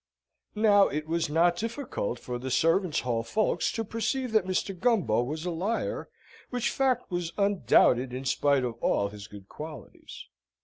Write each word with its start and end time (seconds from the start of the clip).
Now 0.55 0.87
it 0.87 1.07
was 1.07 1.29
not 1.29 1.57
difficult 1.57 2.17
for 2.17 2.39
the 2.39 2.49
servants' 2.49 3.01
hall 3.01 3.21
folks 3.21 3.71
to 3.73 3.83
perceive 3.85 4.31
that 4.31 4.47
Mr. 4.47 4.75
Gumbo 4.75 5.21
was 5.21 5.45
a 5.45 5.51
liar, 5.51 6.09
which 6.49 6.71
fact 6.71 7.11
was 7.11 7.31
undoubted 7.37 8.11
in 8.11 8.25
spite 8.25 8.63
of 8.63 8.73
all 8.81 9.09
his 9.09 9.27
good 9.27 9.47
qualities. 9.47 10.25